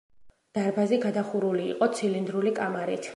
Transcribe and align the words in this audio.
დარბაზი 0.57 0.99
გადახურული 1.03 1.67
იყო 1.75 1.91
ცილინდრული 1.99 2.59
კამარით. 2.61 3.09